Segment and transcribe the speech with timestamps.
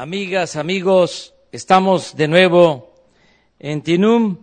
[0.00, 2.94] amigas, amigos, estamos de nuevo
[3.58, 4.38] en Tinum,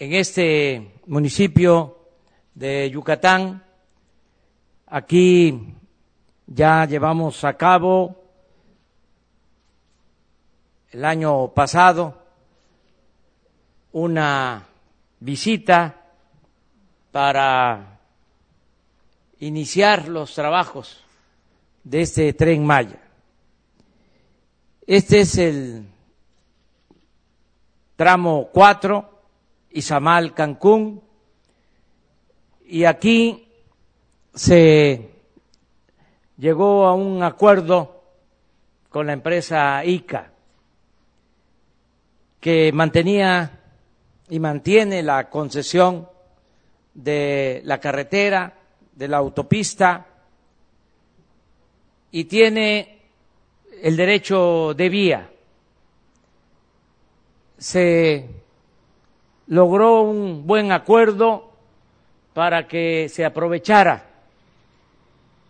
[0.00, 1.96] en este municipio
[2.56, 3.62] de Yucatán.
[4.84, 5.76] Aquí
[6.48, 8.16] ya llevamos a cabo
[10.90, 12.20] el año pasado
[13.92, 14.66] una
[15.20, 16.04] visita
[17.12, 18.00] para
[19.38, 21.04] iniciar los trabajos
[21.84, 23.07] de este tren Maya.
[24.90, 25.86] Este es el
[27.94, 29.20] tramo 4,
[29.72, 31.02] Izamal, Cancún,
[32.64, 33.52] y aquí
[34.34, 35.10] se
[36.38, 38.02] llegó a un acuerdo
[38.88, 40.32] con la empresa ICA,
[42.40, 43.60] que mantenía
[44.30, 46.08] y mantiene la concesión
[46.94, 48.54] de la carretera,
[48.94, 50.06] de la autopista,
[52.10, 52.97] y tiene
[53.82, 55.30] el derecho de vía.
[57.58, 58.28] Se
[59.48, 61.50] logró un buen acuerdo
[62.34, 64.04] para que se aprovechara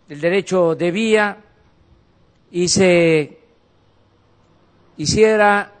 [0.07, 1.37] el derecho de vía
[2.51, 3.37] y se
[4.97, 5.71] hiciera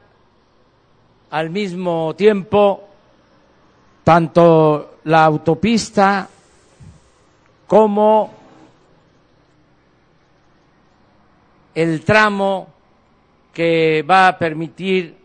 [1.31, 2.83] al mismo tiempo
[4.03, 6.29] tanto la autopista
[7.65, 8.38] como
[11.81, 12.73] el tramo
[13.53, 15.15] que va a permitir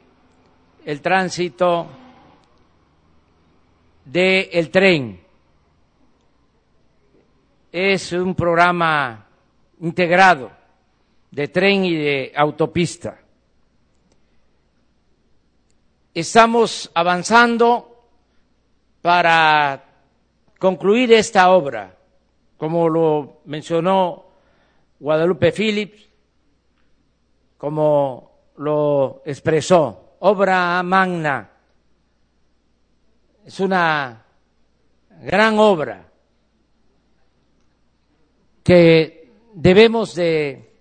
[0.85, 1.89] el tránsito
[4.05, 5.21] del tren.
[7.73, 9.27] Es un programa
[9.81, 10.53] integrado
[11.33, 13.19] de tren y de autopista.
[16.15, 18.07] Estamos avanzando
[19.03, 19.85] para
[20.61, 21.97] concluir esta obra,
[22.57, 24.27] como lo mencionó
[25.01, 26.14] Guadalupe Phillips,
[27.65, 31.51] como lo expresó, obra magna.
[33.43, 34.23] Es una
[35.23, 36.07] gran obra
[38.63, 40.75] que debemos de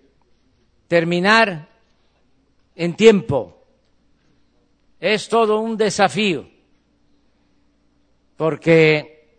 [0.86, 1.70] terminar
[2.74, 3.64] en tiempo.
[5.00, 6.46] Es todo un desafío,
[8.36, 9.38] porque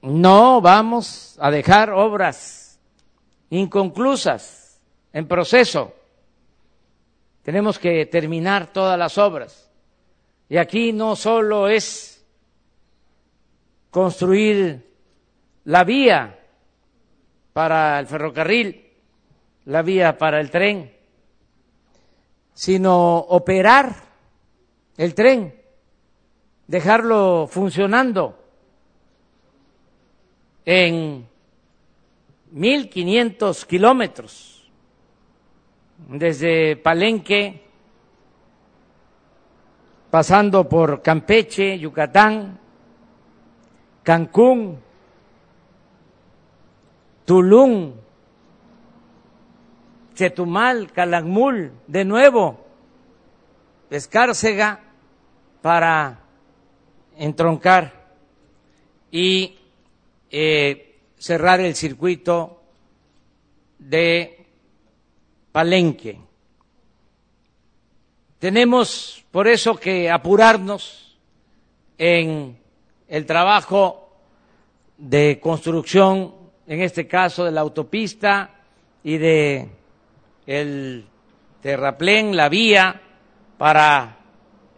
[0.00, 2.80] no vamos a dejar obras
[3.50, 4.80] inconclusas
[5.12, 5.99] en proceso.
[7.50, 9.68] Tenemos que terminar todas las obras.
[10.48, 12.24] Y aquí no solo es
[13.90, 14.88] construir
[15.64, 16.38] la vía
[17.52, 18.92] para el ferrocarril,
[19.64, 20.94] la vía para el tren,
[22.54, 23.96] sino operar
[24.96, 25.60] el tren,
[26.68, 28.38] dejarlo funcionando
[30.64, 31.26] en
[32.54, 34.59] 1.500 kilómetros
[36.08, 37.62] desde Palenque,
[40.10, 42.58] pasando por Campeche, Yucatán,
[44.02, 44.80] Cancún,
[47.24, 47.92] Tulum,
[50.14, 52.66] Chetumal, Calakmul, de nuevo,
[53.90, 54.80] Escárcega,
[55.62, 56.20] para
[57.16, 57.92] entroncar
[59.10, 59.58] y
[60.30, 62.62] eh, cerrar el circuito
[63.78, 64.39] de
[65.52, 66.18] Palenque.
[68.38, 71.18] Tenemos por eso que apurarnos
[71.98, 72.58] en
[73.08, 74.08] el trabajo
[74.96, 76.34] de construcción,
[76.66, 78.50] en este caso de la autopista
[79.02, 79.68] y de
[80.46, 81.04] el
[81.60, 83.00] terraplén, la vía
[83.58, 84.16] para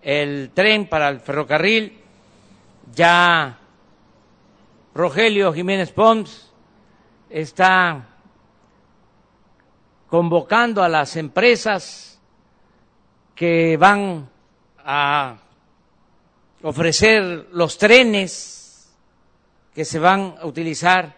[0.02, 1.98] el tren, para el ferrocarril.
[2.94, 3.58] Ya
[4.94, 6.52] Rogelio Jiménez Pons
[7.30, 8.11] está
[10.12, 12.20] convocando a las empresas
[13.34, 14.28] que van
[14.84, 15.38] a
[16.62, 18.92] ofrecer los trenes
[19.74, 21.14] que se van a utilizar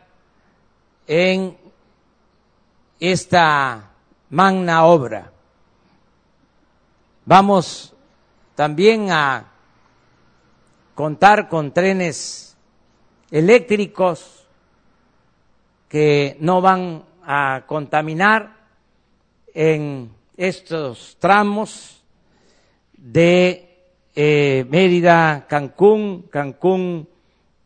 [1.08, 1.58] en
[3.00, 3.90] esta
[4.30, 5.32] magna obra.
[7.24, 7.92] Vamos
[8.54, 9.44] también a
[10.94, 12.56] contar con trenes
[13.32, 14.46] eléctricos
[15.88, 18.62] que no van a contaminar
[19.54, 22.02] en estos tramos
[22.92, 27.08] de eh, Mérida, Cancún, Cancún,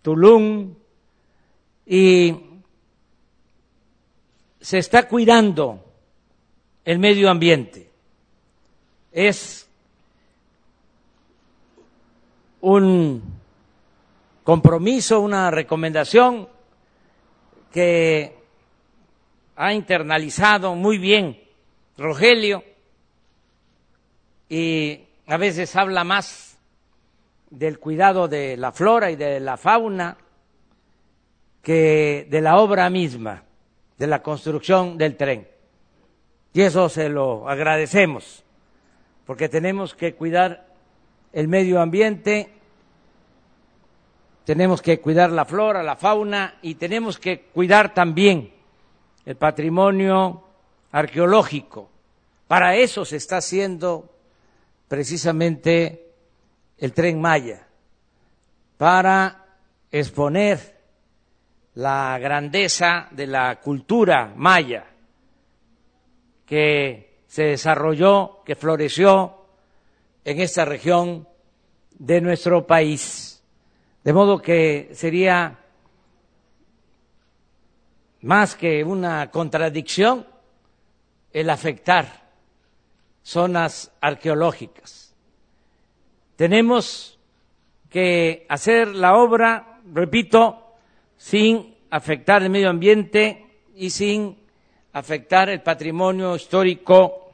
[0.02, 0.74] Tulum,
[1.86, 2.36] y
[4.60, 5.82] se está cuidando
[6.84, 7.90] el medio ambiente.
[9.10, 9.66] Es
[12.60, 13.22] un
[14.44, 16.48] compromiso, una recomendación
[17.72, 18.36] que
[19.56, 21.47] ha internalizado muy bien
[21.98, 22.62] Rogelio
[24.48, 26.56] y a veces habla más
[27.50, 30.16] del cuidado de la flora y de la fauna
[31.60, 33.42] que de la obra misma,
[33.98, 35.48] de la construcción del tren.
[36.52, 38.44] Y eso se lo agradecemos,
[39.26, 40.68] porque tenemos que cuidar
[41.32, 42.52] el medio ambiente,
[44.44, 48.52] tenemos que cuidar la flora, la fauna y tenemos que cuidar también
[49.26, 50.47] el patrimonio
[50.92, 51.90] arqueológico.
[52.46, 54.14] Para eso se está haciendo
[54.88, 56.12] precisamente
[56.78, 57.66] el tren Maya,
[58.76, 59.46] para
[59.90, 60.78] exponer
[61.74, 64.86] la grandeza de la cultura maya
[66.46, 69.44] que se desarrolló, que floreció
[70.24, 71.28] en esta región
[71.98, 73.42] de nuestro país.
[74.02, 75.58] De modo que sería
[78.22, 80.26] más que una contradicción
[81.32, 82.28] el afectar
[83.22, 85.14] zonas arqueológicas.
[86.36, 87.18] Tenemos
[87.90, 90.76] que hacer la obra, repito,
[91.16, 94.38] sin afectar el medio ambiente y sin
[94.92, 97.32] afectar el patrimonio histórico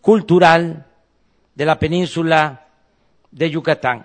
[0.00, 0.86] cultural
[1.54, 2.66] de la península
[3.30, 4.04] de Yucatán.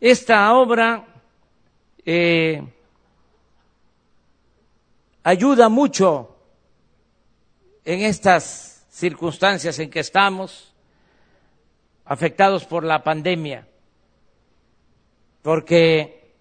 [0.00, 1.04] Esta obra
[2.04, 2.62] eh,
[5.22, 6.35] ayuda mucho
[7.86, 10.74] en estas circunstancias en que estamos
[12.04, 13.66] afectados por la pandemia,
[15.40, 16.32] porque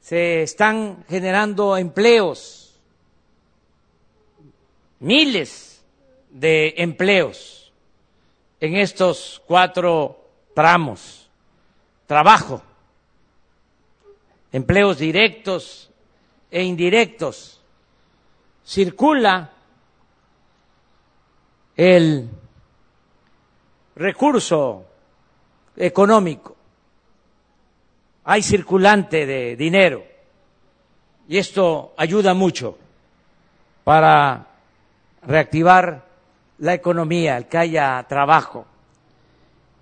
[0.00, 2.80] se están generando empleos,
[5.00, 5.84] miles
[6.30, 7.72] de empleos
[8.60, 10.24] en estos cuatro
[10.54, 11.28] tramos,
[12.06, 12.62] trabajo,
[14.52, 15.90] empleos directos
[16.52, 17.60] e indirectos,
[18.64, 19.53] circula
[21.76, 22.28] el
[23.96, 24.84] recurso
[25.76, 26.56] económico,
[28.24, 30.04] hay circulante de dinero
[31.28, 32.78] y esto ayuda mucho
[33.82, 34.46] para
[35.22, 36.04] reactivar
[36.58, 38.66] la economía, el que haya trabajo.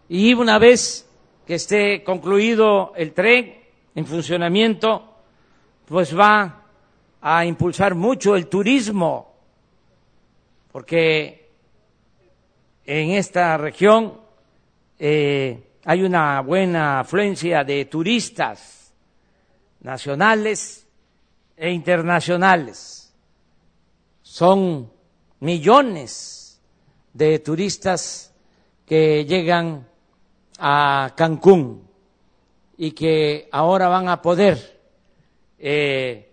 [0.09, 1.09] Y una vez
[1.47, 3.59] que esté concluido el tren
[3.95, 5.09] en funcionamiento,
[5.87, 6.63] pues va
[7.21, 9.33] a impulsar mucho el turismo,
[10.73, 11.42] porque
[12.85, 14.21] en esta región
[14.99, 18.93] eh, hay una buena afluencia de turistas
[19.81, 20.87] nacionales
[21.57, 23.13] e internacionales.
[24.23, 24.91] Son
[25.41, 26.61] millones
[27.13, 28.33] de turistas
[28.87, 29.87] que llegan
[30.59, 31.89] a Cancún
[32.77, 34.81] y que ahora van a poder
[35.59, 36.33] eh,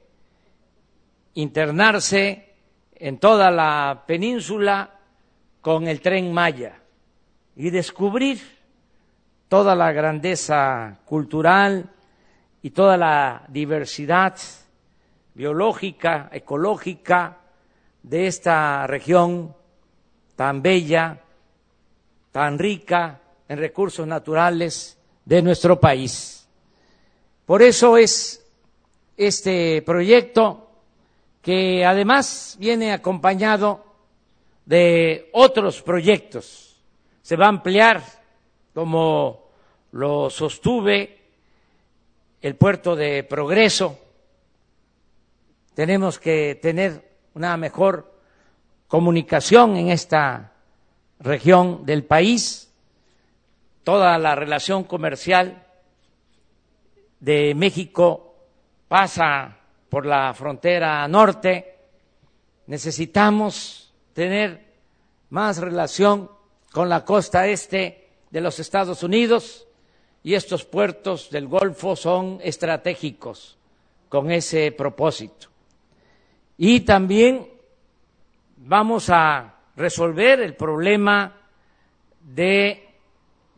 [1.34, 2.54] internarse
[2.96, 4.99] en toda la península
[5.62, 6.80] con el tren Maya
[7.56, 8.40] y descubrir
[9.48, 11.90] toda la grandeza cultural
[12.62, 14.38] y toda la diversidad
[15.34, 17.38] biológica, ecológica
[18.04, 19.56] de esta región
[20.36, 21.22] tan bella,
[22.32, 26.48] tan rica en recursos naturales de nuestro país.
[27.46, 28.46] Por eso es
[29.18, 30.70] este proyecto
[31.42, 33.89] que además viene acompañado
[34.70, 36.80] de otros proyectos.
[37.24, 38.04] Se va a ampliar,
[38.72, 39.50] como
[39.94, 41.18] lo sostuve,
[42.40, 43.98] el puerto de progreso.
[45.74, 48.14] Tenemos que tener una mejor
[48.88, 50.52] comunicación en esta
[51.20, 52.72] región del país.
[53.84, 55.66] Toda la relación comercial
[57.20, 58.36] de México
[58.88, 59.58] pasa
[59.90, 61.76] por la frontera norte.
[62.68, 63.89] Necesitamos
[64.20, 64.66] tener
[65.30, 66.30] más relación
[66.74, 69.66] con la costa este de los Estados Unidos
[70.24, 73.58] y estos puertos del Golfo son estratégicos
[74.10, 75.48] con ese propósito.
[76.58, 77.48] Y también
[78.58, 81.38] vamos a resolver el problema
[82.20, 82.90] de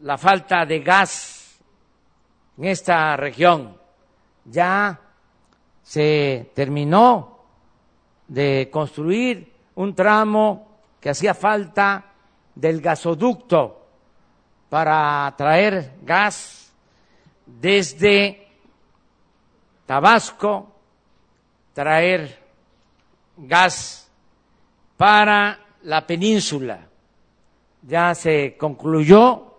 [0.01, 1.59] la falta de gas
[2.59, 3.75] en esta región.
[4.45, 5.01] Ya
[5.81, 7.45] se terminó
[8.27, 9.50] de construir
[9.81, 10.67] un tramo
[10.99, 12.05] que hacía falta
[12.53, 13.87] del gasoducto
[14.69, 16.71] para traer gas
[17.47, 18.47] desde
[19.87, 20.71] Tabasco,
[21.73, 22.39] traer
[23.37, 24.07] gas
[24.97, 26.87] para la península.
[27.81, 29.55] Ya se concluyó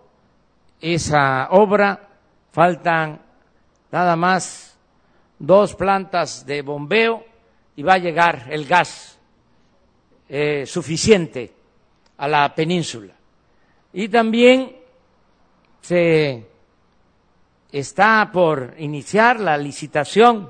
[0.79, 1.99] esa obra,
[2.53, 3.19] faltan
[3.91, 4.77] nada más
[5.37, 7.25] dos plantas de bombeo
[7.75, 9.12] y va a llegar el gas
[10.35, 11.53] eh, suficiente
[12.17, 13.13] a la península.
[13.93, 14.75] Y también
[15.79, 16.43] se
[17.71, 20.49] está por iniciar la licitación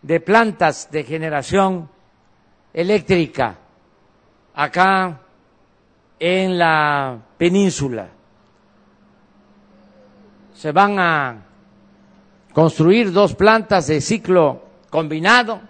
[0.00, 1.90] de plantas de generación
[2.72, 3.58] eléctrica
[4.54, 5.20] acá
[6.18, 8.08] en la península.
[10.54, 11.44] Se van a
[12.54, 15.60] construir dos plantas de ciclo combinado,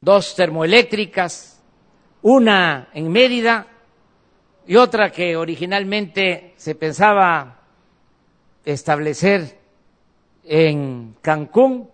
[0.00, 1.53] dos termoeléctricas,
[2.24, 3.66] una en Mérida
[4.66, 7.60] y otra que originalmente se pensaba
[8.64, 9.58] establecer
[10.44, 11.90] en Cancún.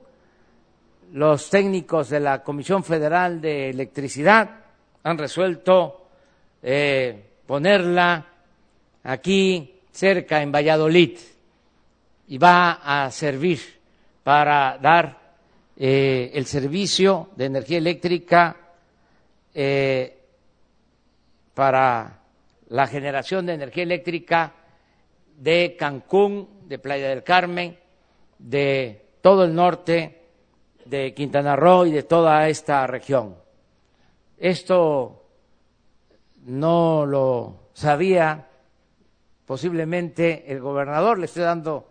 [1.14, 4.50] Los técnicos de la Comisión Federal de Electricidad
[5.02, 6.06] han resuelto
[6.62, 8.24] eh, ponerla
[9.02, 11.18] aquí cerca en Valladolid
[12.28, 13.58] y va a servir
[14.22, 15.18] para dar
[15.76, 18.56] eh, el servicio de energía eléctrica
[19.52, 20.19] eh,
[21.60, 22.22] para
[22.70, 24.54] la generación de energía eléctrica
[25.36, 27.78] de Cancún, de Playa del Carmen,
[28.38, 30.22] de todo el norte
[30.86, 33.36] de Quintana Roo y de toda esta región.
[34.38, 35.22] Esto
[36.46, 38.48] no lo sabía
[39.44, 41.90] posiblemente el gobernador, le estoy dando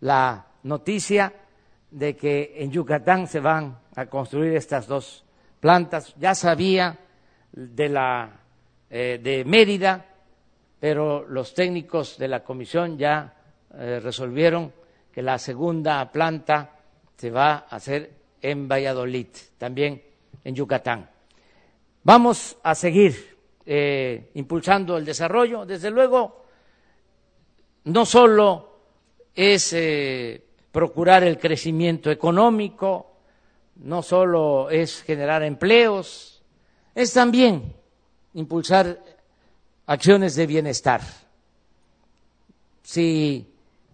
[0.00, 1.34] la noticia
[1.90, 5.22] de que en Yucatán se van a construir estas dos
[5.60, 6.14] plantas.
[6.16, 6.98] Ya sabía
[7.52, 8.38] de la
[8.94, 10.04] eh, de Mérida,
[10.78, 13.34] pero los técnicos de la comisión ya
[13.72, 14.70] eh, resolvieron
[15.10, 16.76] que la segunda planta
[17.16, 18.10] se va a hacer
[18.42, 20.02] en Valladolid, también
[20.44, 21.08] en Yucatán.
[22.02, 25.64] Vamos a seguir eh, impulsando el desarrollo.
[25.64, 26.44] Desde luego,
[27.84, 28.80] no solo
[29.34, 29.74] es
[30.70, 33.16] procurar el crecimiento económico,
[33.76, 36.42] no solo es generar empleos,
[36.94, 37.80] es también
[38.34, 38.98] impulsar
[39.86, 41.00] acciones de bienestar.
[42.82, 43.46] Si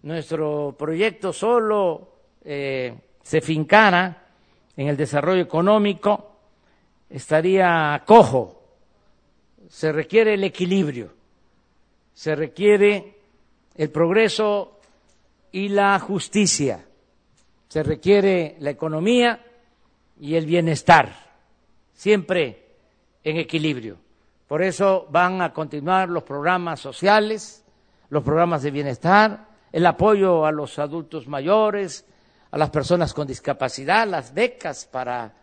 [0.03, 2.09] nuestro proyecto solo
[2.43, 4.25] eh, se fincara
[4.75, 6.37] en el desarrollo económico,
[7.09, 8.63] estaría cojo.
[9.69, 11.13] Se requiere el equilibrio,
[12.13, 13.17] se requiere
[13.75, 14.79] el progreso
[15.51, 16.85] y la justicia,
[17.67, 19.45] se requiere la economía
[20.19, 21.13] y el bienestar,
[21.93, 22.63] siempre
[23.23, 23.97] en equilibrio.
[24.49, 27.63] Por eso van a continuar los programas sociales,
[28.09, 32.03] los programas de bienestar, el apoyo a los adultos mayores,
[32.49, 35.35] a las personas con discapacidad, las becas para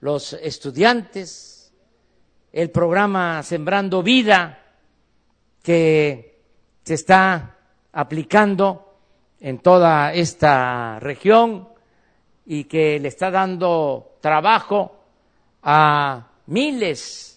[0.00, 1.72] los estudiantes,
[2.52, 4.58] el programa Sembrando Vida
[5.62, 6.42] que
[6.84, 7.56] se está
[7.92, 8.94] aplicando
[9.40, 11.66] en toda esta región
[12.44, 14.98] y que le está dando trabajo
[15.62, 17.29] a miles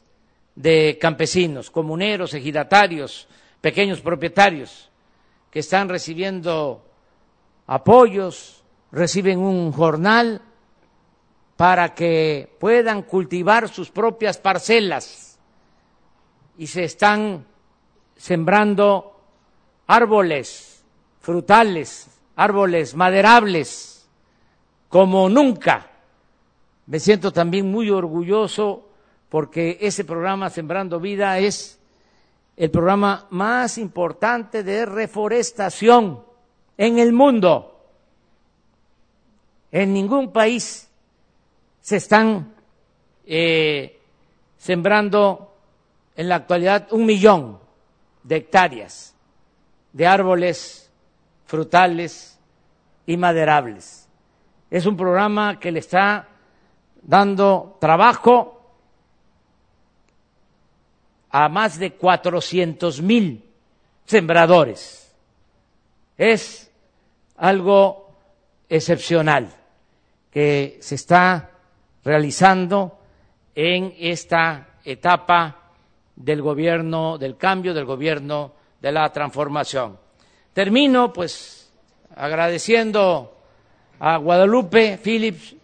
[0.55, 3.27] de campesinos, comuneros, ejidatarios,
[3.62, 4.89] pequeños propietarios
[5.50, 6.86] que están recibiendo
[7.67, 10.41] apoyos, reciben un jornal
[11.55, 15.39] para que puedan cultivar sus propias parcelas
[16.57, 17.45] y se están
[18.15, 19.19] sembrando
[19.88, 20.83] árboles
[21.19, 24.10] frutales, árboles maderables,
[24.89, 25.89] como nunca.
[26.86, 28.89] Me siento también muy orgulloso
[29.33, 31.79] porque ese programa Sembrando Vida es
[32.55, 36.23] el programa más importante de reforestación
[36.77, 37.83] en el mundo.
[39.71, 40.87] En ningún país
[41.81, 42.53] se están
[43.25, 43.99] eh,
[44.55, 45.55] sembrando
[46.15, 47.57] en la actualidad un millón
[48.21, 49.15] de hectáreas
[49.93, 50.91] de árboles
[51.47, 52.37] frutales
[53.07, 54.07] y maderables.
[54.69, 56.27] Es un programa que le está
[57.01, 58.59] dando trabajo
[61.33, 63.43] a más de cuatrocientos mil
[64.05, 65.11] sembradores.
[66.15, 66.71] Es
[67.37, 68.11] algo
[68.69, 69.49] excepcional
[70.29, 71.49] que se está
[72.05, 72.99] realizando
[73.55, 75.71] en esta etapa
[76.15, 79.97] del gobierno del cambio, del gobierno de la transformación.
[80.53, 81.73] Termino pues
[82.15, 83.35] agradeciendo
[83.99, 85.55] a Guadalupe Phillips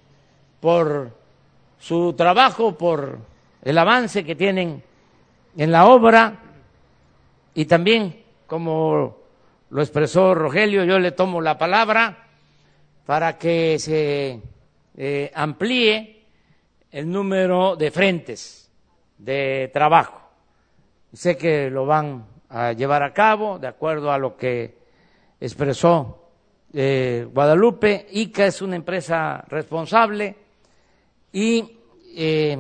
[0.60, 1.16] por
[1.80, 3.20] su trabajo, por
[3.62, 4.89] el avance que tienen
[5.58, 6.40] en la obra
[7.54, 9.18] y también, como
[9.70, 12.28] lo expresó Rogelio, yo le tomo la palabra
[13.06, 14.42] para que se
[14.98, 16.26] eh, amplíe
[16.92, 18.72] el número de frentes
[19.18, 20.22] de trabajo.
[21.14, 24.78] Sé que lo van a llevar a cabo de acuerdo a lo que
[25.40, 26.30] expresó
[26.74, 28.08] eh, Guadalupe.
[28.12, 30.36] ICA es una empresa responsable
[31.32, 31.78] y
[32.16, 32.58] eh,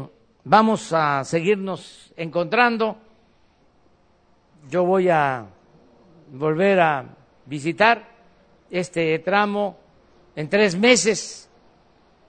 [0.49, 2.97] vamos a seguirnos encontrando.
[4.67, 5.45] yo voy a
[6.31, 7.05] volver a
[7.45, 8.03] visitar
[8.71, 9.77] este tramo
[10.35, 11.47] en tres meses,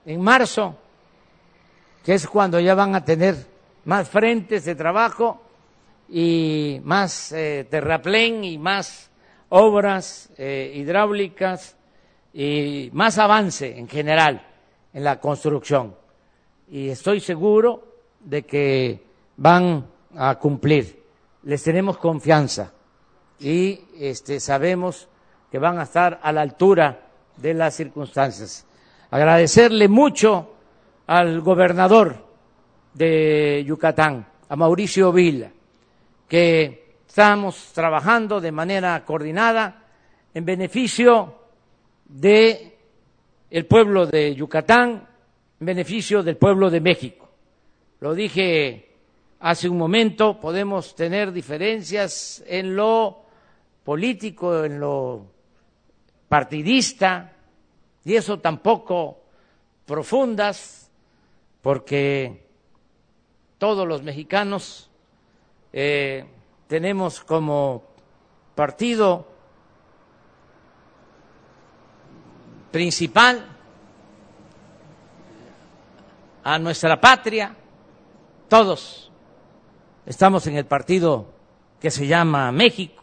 [0.05, 0.75] en marzo,
[2.05, 3.35] que es cuando ya van a tener
[3.85, 5.41] más frentes de trabajo
[6.07, 9.09] y más eh, terraplén y más
[9.49, 11.75] obras eh, hidráulicas
[12.35, 14.45] y más avance en general
[14.93, 15.95] en la construcción.
[16.69, 17.90] Y estoy seguro
[18.23, 19.03] de que
[19.37, 19.85] van
[20.15, 21.01] a cumplir.
[21.43, 22.73] Les tenemos confianza
[23.39, 25.07] y este, sabemos
[25.51, 26.99] que van a estar a la altura
[27.37, 28.65] de las circunstancias.
[29.09, 30.53] Agradecerle mucho
[31.07, 32.15] al gobernador
[32.93, 35.51] de Yucatán, a Mauricio Vila,
[36.27, 39.83] que estamos trabajando de manera coordinada
[40.33, 41.35] en beneficio
[42.05, 42.77] de
[43.67, 45.07] pueblo de Yucatán,
[45.59, 47.20] en beneficio del pueblo de México.
[48.01, 48.89] Lo dije
[49.41, 53.25] hace un momento, podemos tener diferencias en lo
[53.83, 55.27] político, en lo
[56.27, 57.31] partidista,
[58.03, 59.19] y eso tampoco
[59.85, 60.89] profundas,
[61.61, 62.47] porque
[63.59, 64.89] todos los mexicanos
[65.71, 66.25] eh,
[66.65, 67.83] tenemos como
[68.55, 69.27] partido
[72.71, 73.45] principal
[76.43, 77.57] a nuestra patria,
[78.51, 79.09] todos
[80.05, 81.25] estamos en el partido
[81.79, 83.01] que se llama México,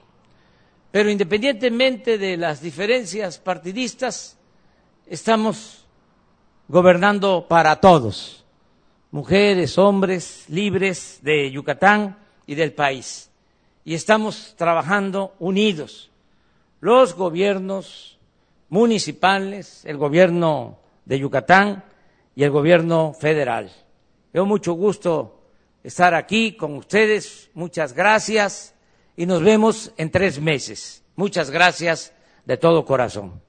[0.91, 4.37] pero independientemente de las diferencias partidistas,
[5.07, 5.87] estamos
[6.69, 8.45] gobernando para todos,
[9.11, 13.31] mujeres, hombres, libres de Yucatán y del país.
[13.87, 16.11] Y estamos trabajando unidos,
[16.81, 18.19] los gobiernos
[18.69, 21.85] municipales, el gobierno de Yucatán
[22.37, 23.73] y el gobierno federal.
[24.35, 25.38] Mucho gusto
[25.89, 28.75] estar aquí con ustedes, muchas gracias
[29.17, 31.03] y nos vemos en tres meses.
[31.17, 32.13] Muchas gracias
[32.45, 33.48] de todo corazón.